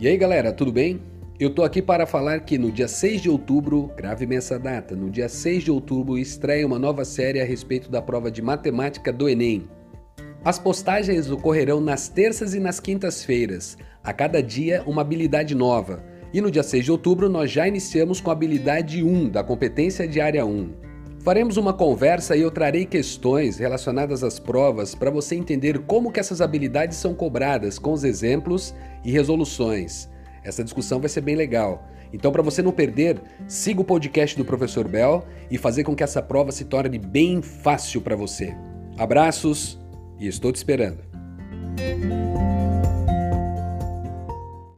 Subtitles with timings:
[0.00, 0.98] E aí galera, tudo bem?
[1.38, 4.96] Eu tô aqui para falar que no dia 6 de outubro, grave bem essa data,
[4.96, 9.12] no dia 6 de outubro estreia uma nova série a respeito da prova de matemática
[9.12, 9.68] do Enem.
[10.42, 16.02] As postagens ocorrerão nas terças e nas quintas-feiras, a cada dia uma habilidade nova.
[16.32, 20.08] E no dia 6 de outubro nós já iniciamos com a habilidade 1 da competência
[20.08, 20.89] de área 1.
[21.22, 26.18] Faremos uma conversa e eu trarei questões relacionadas às provas para você entender como que
[26.18, 30.08] essas habilidades são cobradas com os exemplos e resoluções.
[30.42, 31.86] Essa discussão vai ser bem legal.
[32.10, 36.02] Então, para você não perder, siga o podcast do Professor Bell e fazer com que
[36.02, 38.56] essa prova se torne bem fácil para você.
[38.96, 39.78] Abraços
[40.18, 40.98] e estou te esperando.